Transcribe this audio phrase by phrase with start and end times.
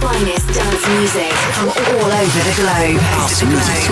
[0.00, 3.00] finest dance music from all over the globe.
[3.16, 3.82] House music.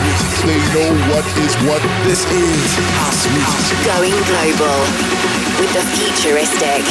[0.45, 1.83] They know what is what.
[2.05, 3.79] This is house music.
[3.89, 4.81] Going global
[5.59, 6.83] with the futuristic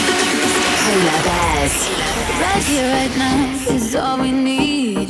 [0.83, 1.75] Polar Bears.
[2.41, 5.09] Right here, right now is all we need.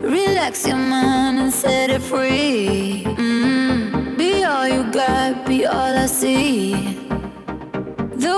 [0.00, 3.04] Relax your mind and set it free.
[3.04, 4.16] Mm.
[4.16, 6.98] Be all you got, be all I see.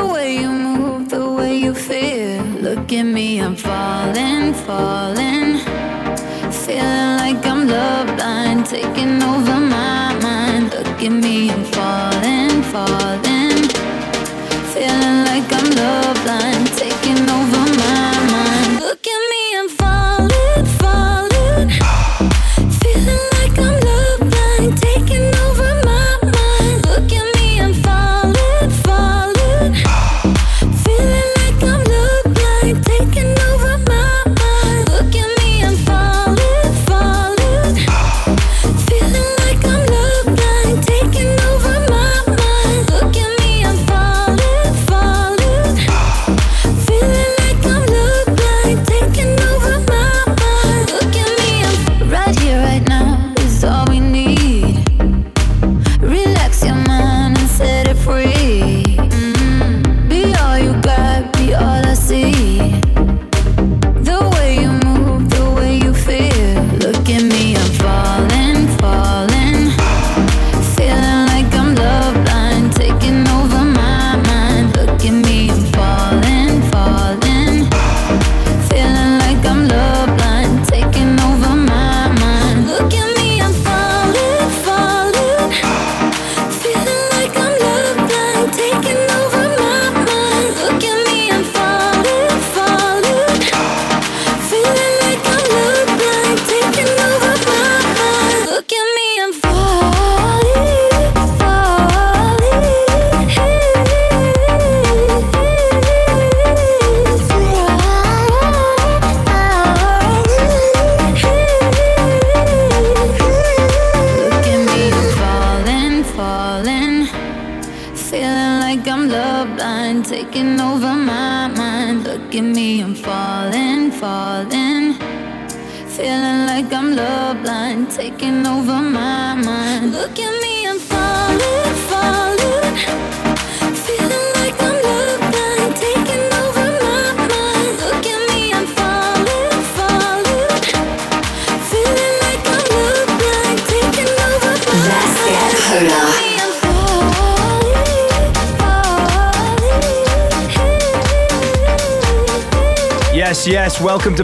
[0.00, 2.42] The way you move, the way you feel.
[2.66, 5.58] Look at me, I'm falling, falling.
[6.62, 10.72] Feeling like I'm love blind, taking over my mind.
[10.72, 13.60] Look at me, I'm falling, falling.
[14.72, 17.59] Feeling like I'm love blind, taking over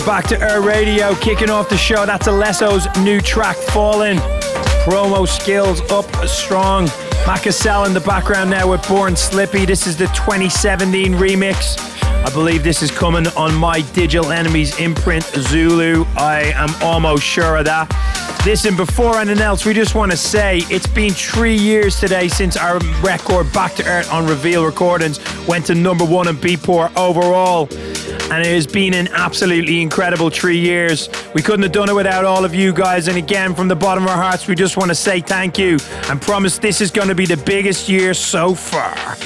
[0.01, 1.15] Back to Earth Radio.
[1.17, 4.19] Kicking off the show, that's Alesso's new track, Falling.
[4.85, 6.87] Promo skills up strong.
[7.27, 9.65] Matt Caseli in the background now with Born Slippy.
[9.65, 11.79] This is the 2017 remix.
[12.25, 16.05] I believe this is coming on my Digital Enemies imprint, Zulu.
[16.17, 17.89] I am almost sure of that.
[18.45, 22.57] Listen, before anything else, we just want to say it's been three years today since
[22.57, 27.69] our record Back to Earth on Revealed Recordings went to number one in Beatport overall.
[28.31, 31.09] And it has been an absolutely incredible three years.
[31.35, 33.07] We couldn't have done it without all of you guys.
[33.09, 35.79] And again, from the bottom of our hearts, we just want to say thank you
[36.09, 39.17] and promise this is going to be the biggest year so far.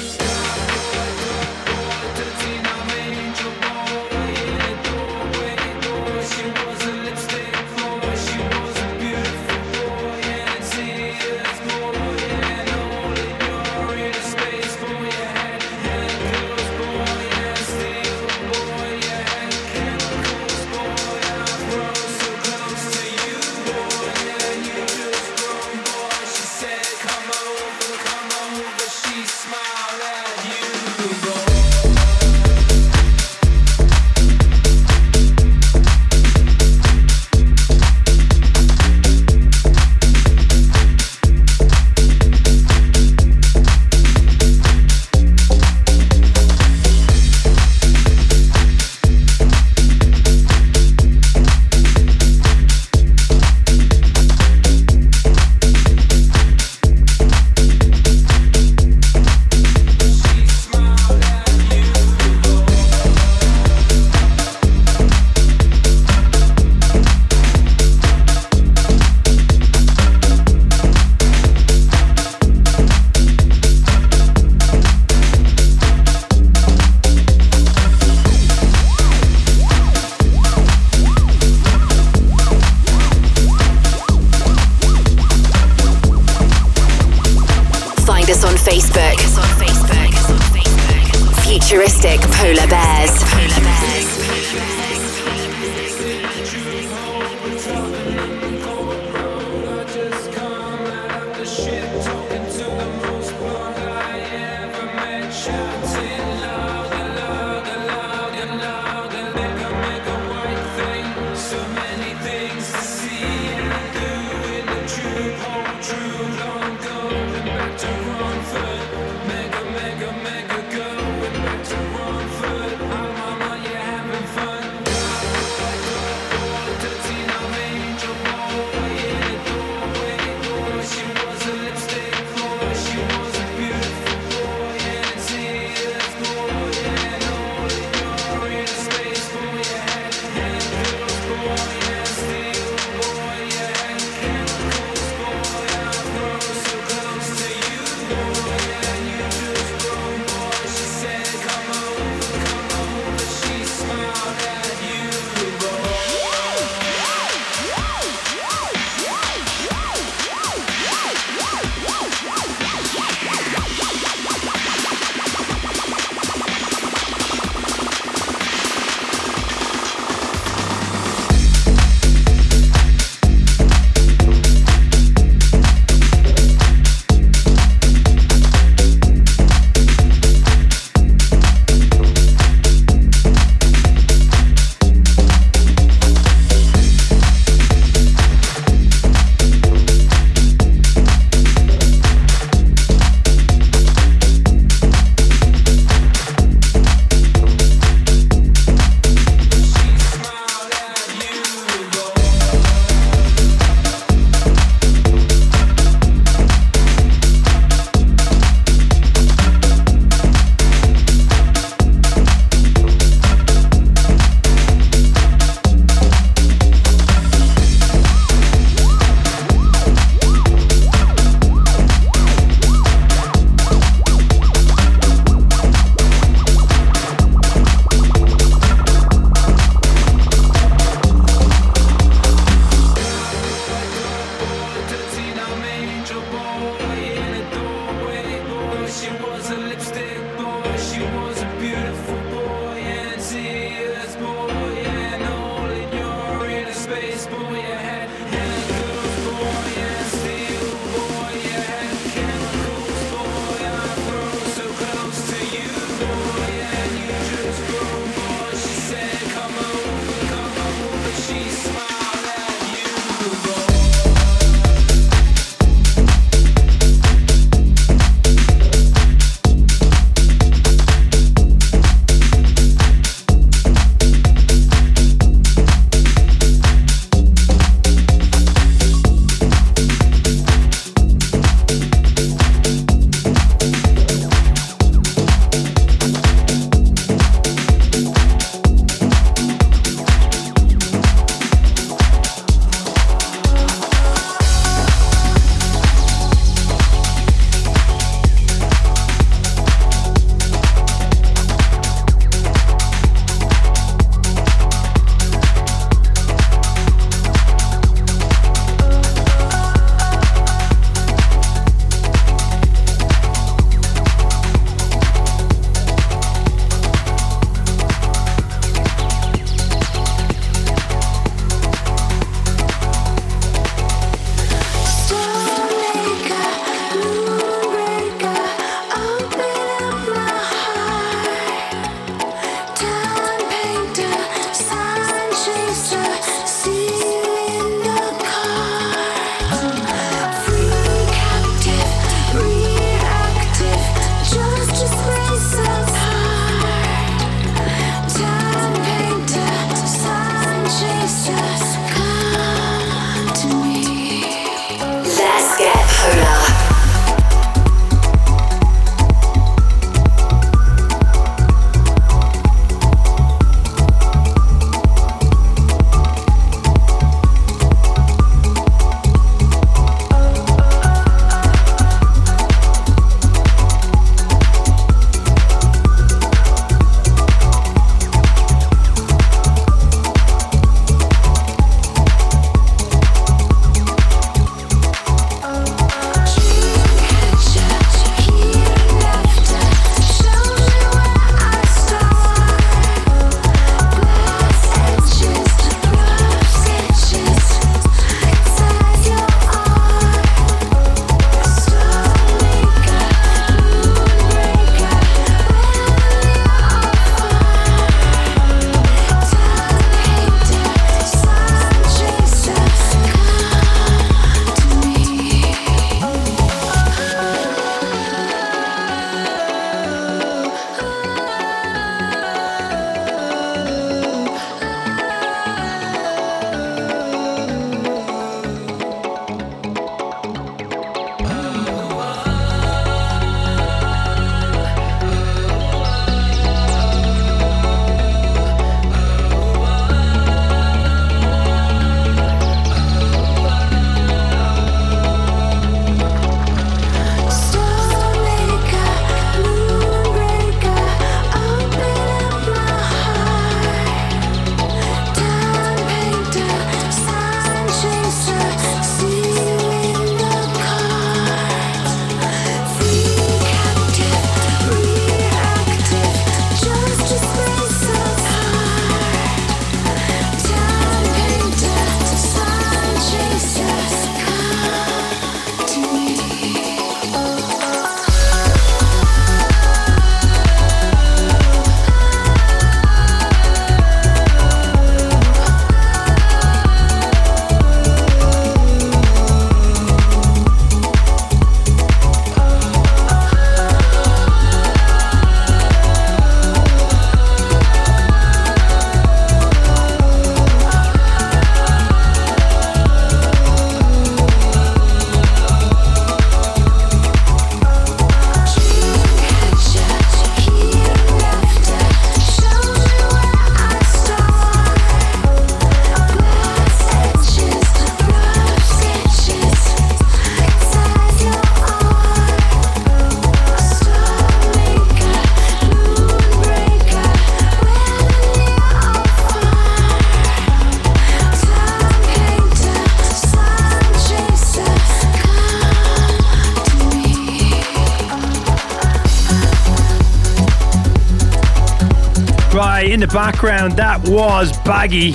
[543.12, 545.14] Background, that was Baggi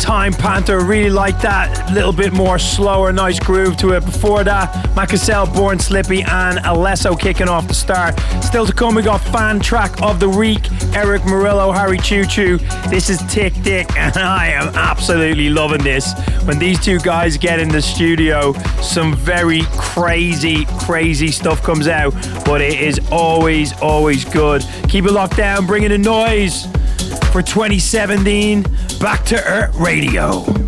[0.00, 0.84] Time Painter.
[0.84, 1.90] Really like that.
[1.90, 4.04] A Little bit more slower, nice groove to it.
[4.04, 8.18] Before that, Matt Caseli, Born Slippy, and Alesso kicking off the start.
[8.42, 10.70] Still to come, we got fan track of the week.
[10.94, 12.58] Erick Morillo, Harry Choo Choo.
[12.88, 16.12] This is Thick Dick, and I am absolutely loving this.
[16.44, 22.12] When these two guys get in the studio, some very crazy, crazy stuff comes out,
[22.44, 24.64] but it is always, always good.
[24.88, 26.66] Keep it locked down, bringing the noise
[27.36, 28.62] for 2017.
[28.98, 30.65] Back to Earth Radio.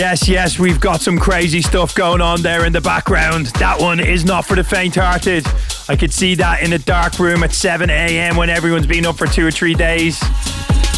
[0.00, 3.48] Yes, yes, we've got some crazy stuff going on there in the background.
[3.58, 5.46] That one is not for the faint hearted.
[5.90, 8.34] I could see that in a dark room at 7 a.m.
[8.34, 10.18] when everyone's been up for two or three days.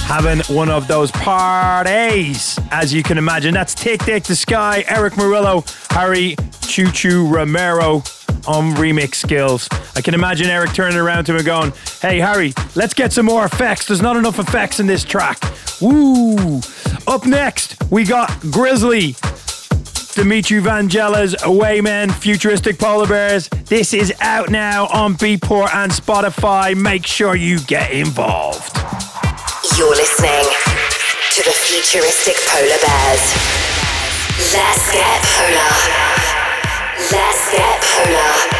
[0.05, 3.53] Having one of those parties, as you can imagine.
[3.53, 8.05] That's Thick Dick the Sky, Erick Morillo, Harry Choo Choo Romero
[8.47, 9.69] on remix skills.
[9.95, 13.45] I can imagine Erick turning around to him going, Hey Harry, let's get some more
[13.45, 13.87] effects.
[13.87, 15.39] There's not enough effects in this track.
[15.81, 16.61] Woo!
[17.07, 19.17] Up next, we got Grizzly,
[20.15, 23.49] Dimitri Vangelis, Awaymen, Futuristic Polar Bears.
[23.49, 26.77] This is out now on Beatport and Spotify.
[26.77, 28.77] Make sure you get involved.
[29.77, 30.45] You're listening
[31.35, 33.73] to the Futuristic Polar Bears.
[34.53, 36.12] Let's get polar.
[37.11, 38.52] Let's get polar.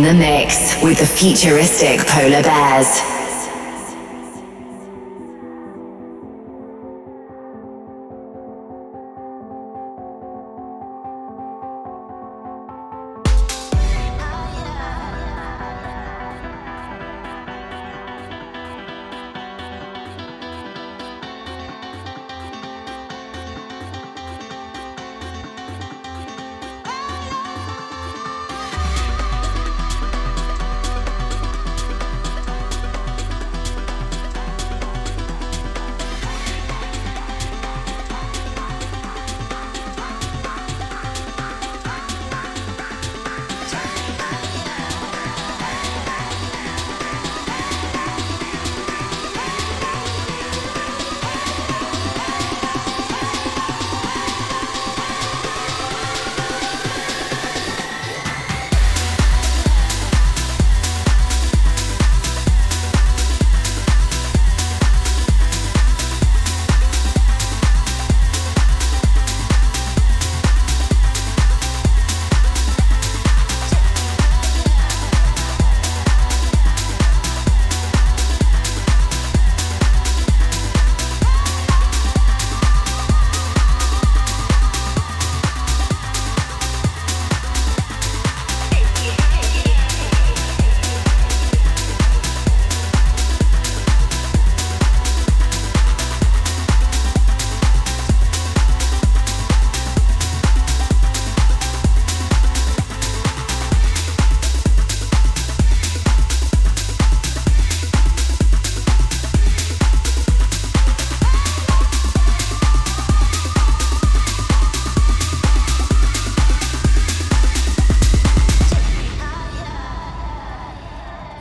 [0.00, 3.19] In the mix with the futuristic polar bears.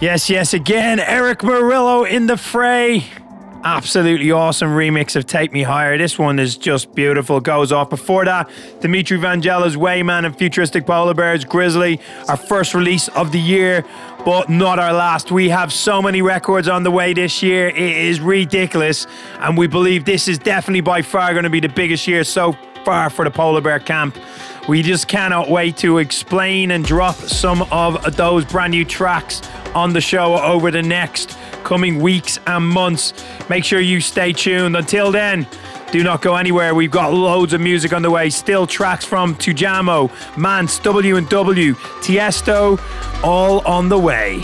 [0.09, 3.05] Yes, yes, again, Erick Morillo in the fray.
[3.63, 5.99] Absolutely awesome remix of Take Me Higher.
[5.99, 7.39] This one is just beautiful.
[7.39, 7.91] Goes off.
[7.91, 8.49] Before that,
[8.81, 13.85] Dimitri Vangelis, Wyman, and Futuristic Polar Bears, Grizzly, our first release of the year,
[14.25, 15.31] but not our last.
[15.31, 17.67] We have so many records on the way this year.
[17.67, 19.05] It is ridiculous.
[19.41, 22.57] And we believe this is definitely by far going to be the biggest year so
[22.83, 24.17] far for the Polar Bear Camp.
[24.67, 29.41] We just cannot wait to explain and drop some of those brand new tracks
[29.75, 33.13] on the show over the next coming weeks and months.
[33.49, 34.75] Make sure you stay tuned.
[34.75, 35.47] Until then,
[35.91, 36.75] do not go anywhere.
[36.75, 38.29] We've got loads of music on the way.
[38.29, 42.79] Still tracks from Tujamo, Manse, W and W, Tiesto,
[43.23, 44.43] all on the way.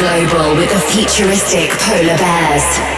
[0.00, 2.89] Global with the futuristic polar bears.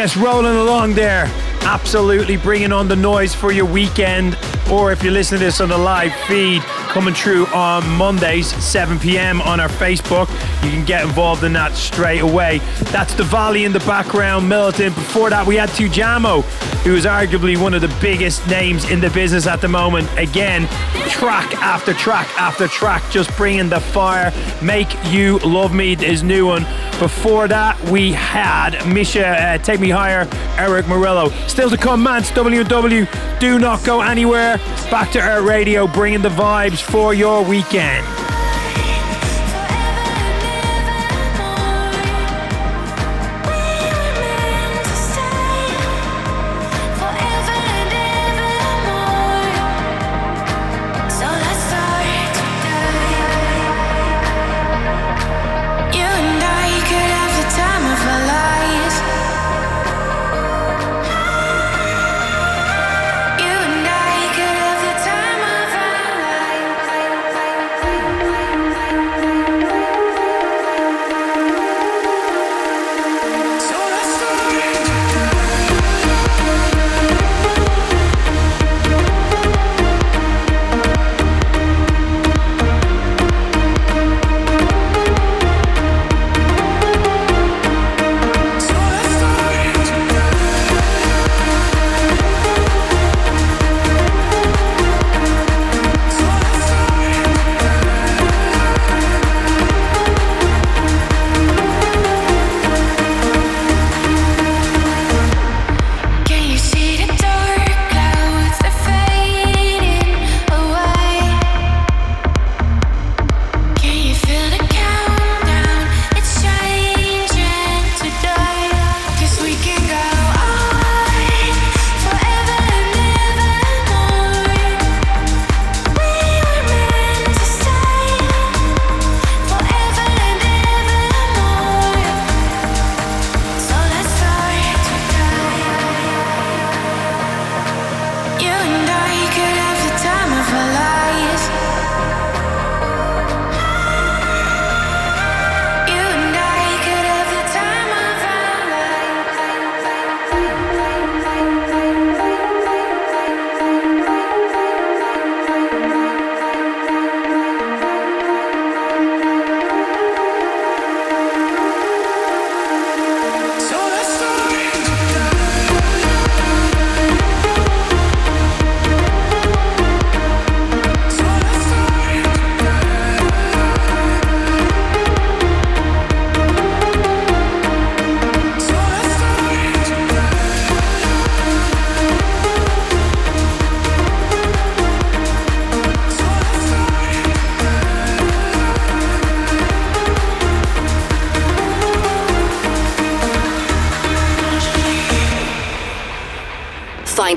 [0.00, 1.26] Yes, rolling along there.
[1.60, 4.34] Absolutely bringing on the noise for your weekend.
[4.70, 8.98] Or if you're listening to this on the live feed, coming through on Mondays, 7
[8.98, 9.42] p.m.
[9.42, 10.30] on our Facebook.
[10.64, 12.60] You can get involved in that straight away.
[12.84, 14.94] That's Divolly in the background, Militant.
[14.94, 16.44] Before that, we had Tujamo,
[16.82, 20.08] who is arguably one of the biggest names in the business at the moment.
[20.16, 20.66] Again,
[21.10, 24.32] track after track after track, just bringing the fire.
[24.62, 26.64] Make You Love Me is new one.
[27.00, 30.28] Before that, we had Mischa, uh, Take Me Higher,
[30.58, 31.32] Erick Morillo.
[31.48, 33.40] Still to come, Manse, WW.
[33.40, 34.58] Do not go anywhere.
[34.90, 38.06] Back to our radio, bringing the vibes for your weekend.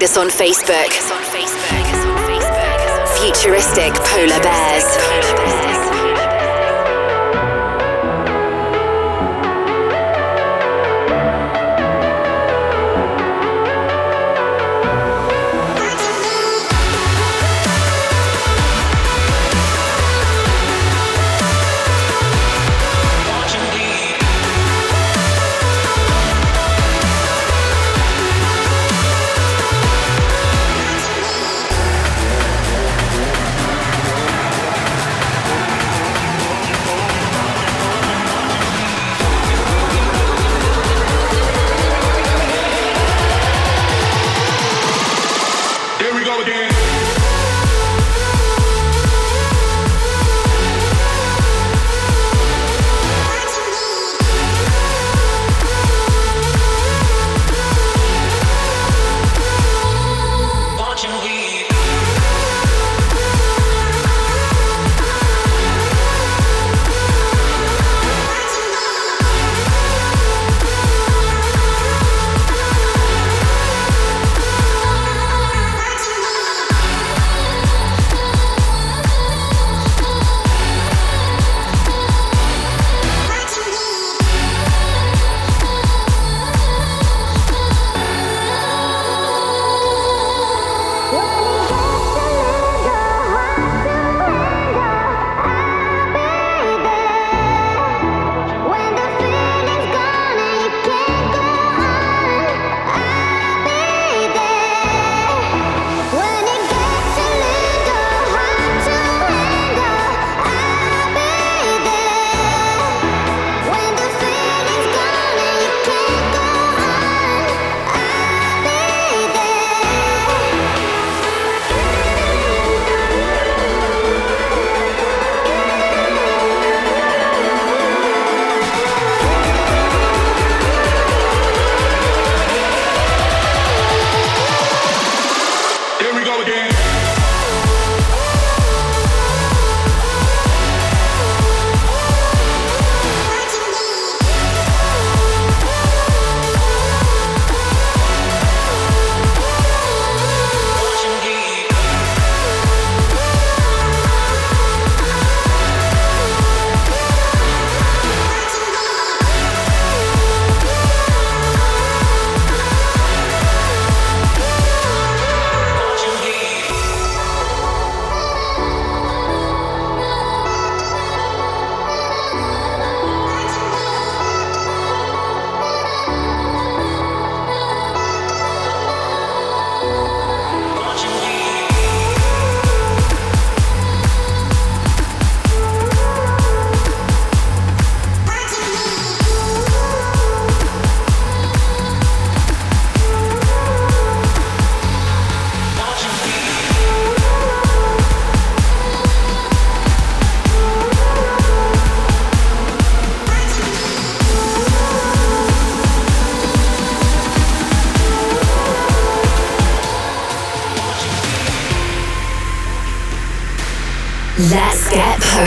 [0.04, 0.92] Find us on Facebook.
[3.22, 5.43] Futuristic Polar Bears.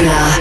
[0.07, 0.36] Get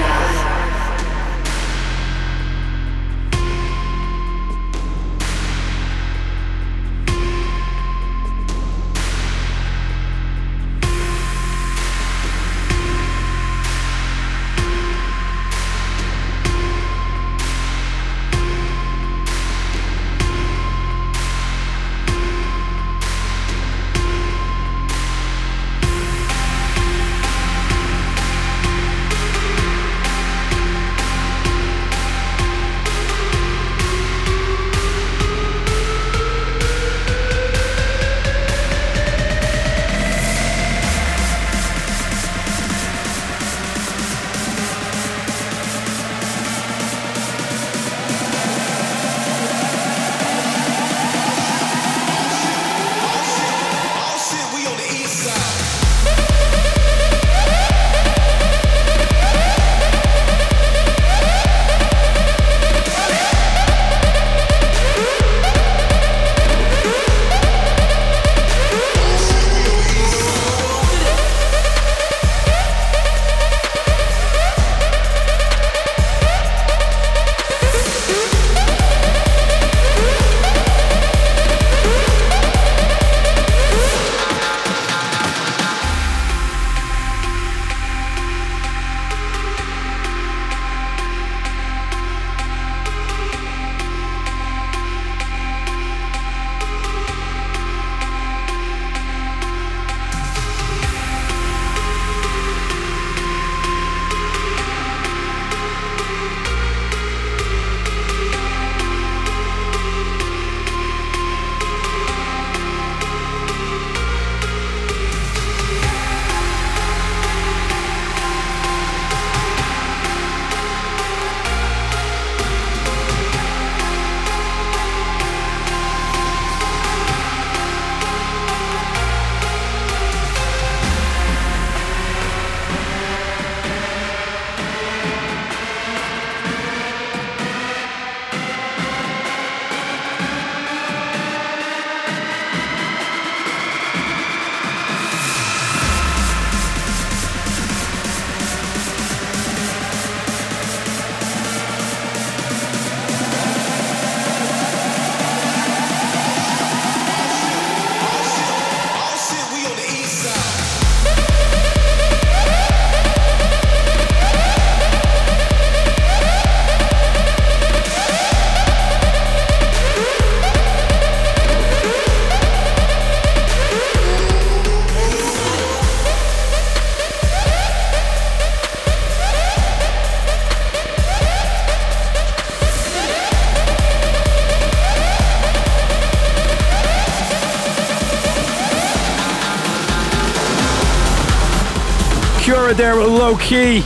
[192.75, 192.93] polar.
[192.93, 193.81] there with Loki.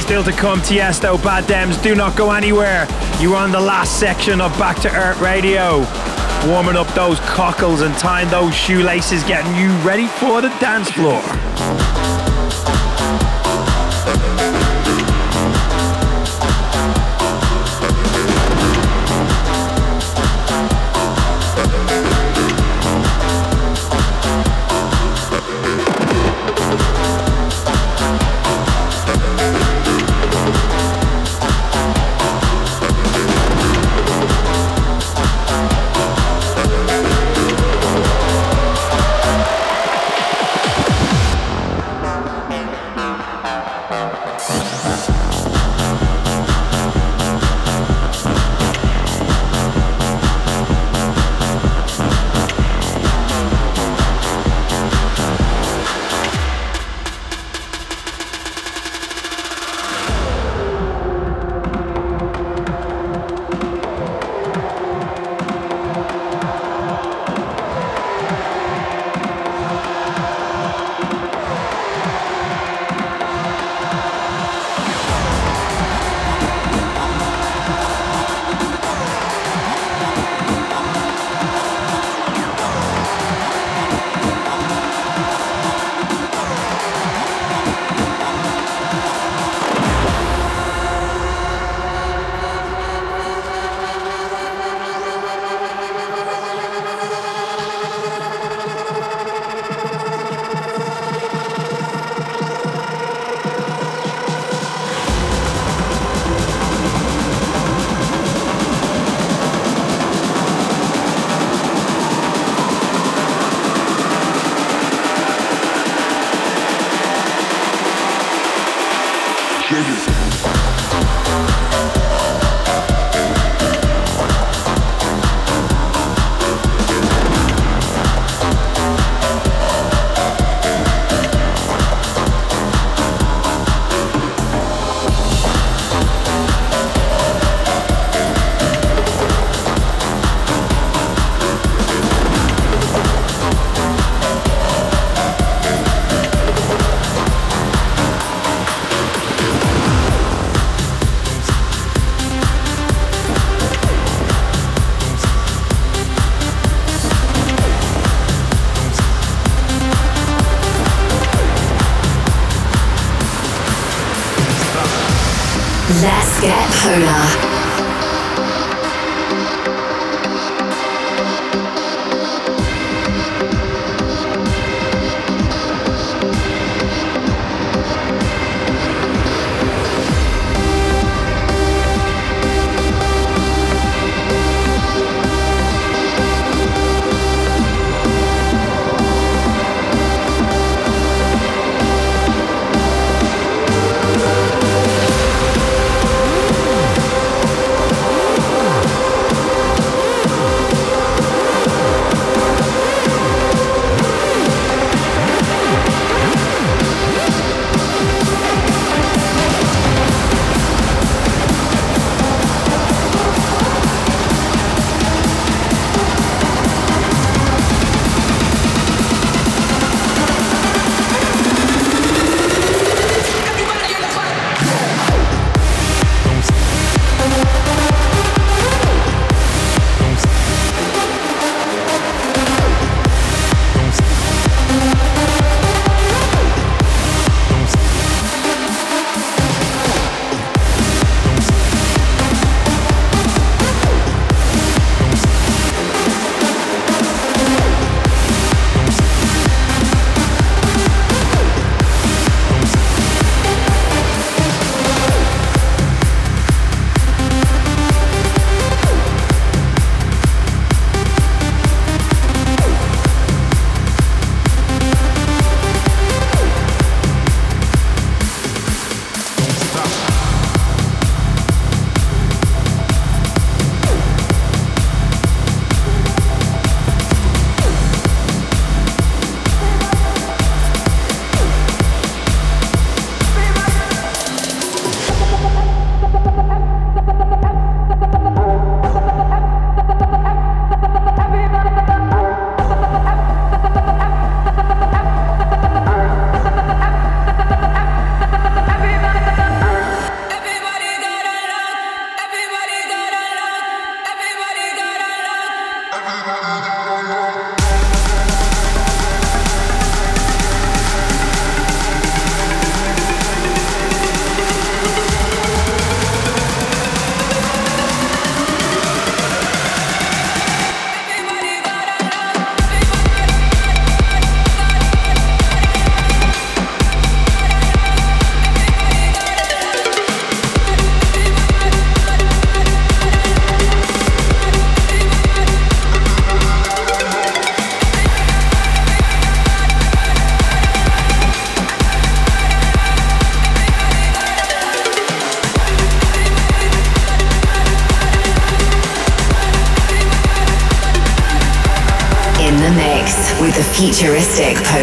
[0.00, 1.76] Still to come, Tiesto, Badd Dimes.
[1.78, 2.86] Do not go anywhere.
[3.20, 5.84] You are on the last section of Back to Earth Radio.
[6.48, 11.20] Warming up those cockles and tying those shoelaces, getting you ready for the dance floor.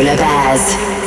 [0.03, 1.02] Polar bears.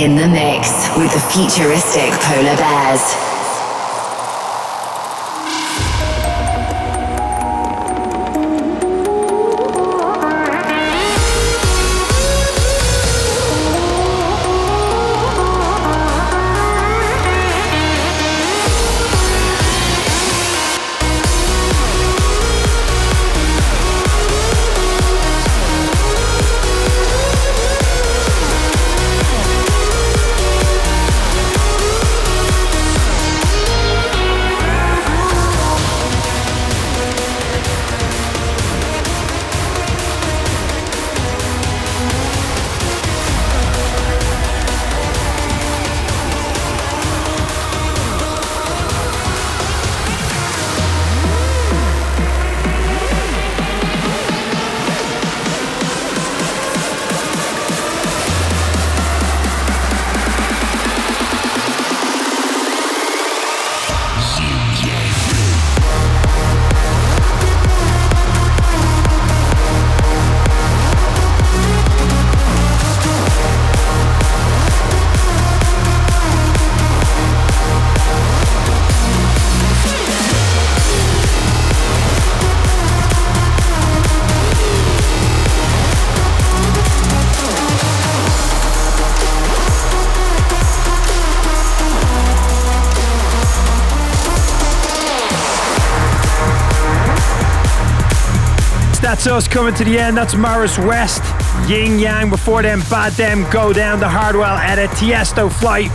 [0.00, 3.29] In the mix with the futuristic Polar Bears.
[99.20, 100.16] That's us coming to the end.
[100.16, 101.22] That's Maurice West,
[101.68, 102.30] Yin Yang.
[102.30, 104.88] Before them, Badd Dimes Go Down the Hardwell edit.
[104.92, 105.90] Tiesto Flight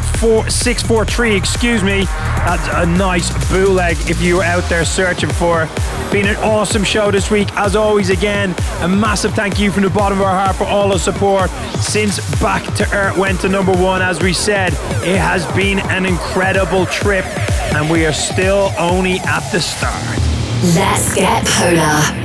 [0.48, 2.06] 643, excuse me.
[2.06, 5.68] That's a nice bootleg if you were out there searching for.
[6.12, 7.52] Been an awesome show this week.
[7.54, 10.90] As always, again, a massive thank you from the bottom of our heart for all
[10.90, 11.50] the support
[11.82, 14.04] since Back to Earth went to number one.
[14.04, 17.26] As we said, it has been an incredible trip,
[17.74, 20.20] and we are still only at the start.
[20.76, 22.25] Let's get polar